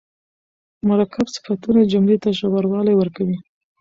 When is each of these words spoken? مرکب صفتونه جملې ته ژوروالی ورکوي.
مرکب 0.87 1.27
صفتونه 1.35 1.79
جملې 1.91 2.17
ته 2.23 2.29
ژوروالی 2.39 2.93
ورکوي. 2.97 3.37